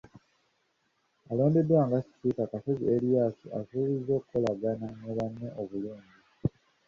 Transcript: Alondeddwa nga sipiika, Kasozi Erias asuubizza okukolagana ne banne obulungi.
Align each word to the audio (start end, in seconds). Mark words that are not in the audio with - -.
Alondeddwa 1.31 1.81
nga 1.87 1.97
sipiika, 2.07 2.43
Kasozi 2.51 2.85
Erias 2.95 3.37
asuubizza 3.59 4.11
okukolagana 4.19 4.87
ne 5.01 5.11
banne 5.17 5.47
obulungi. 5.61 6.17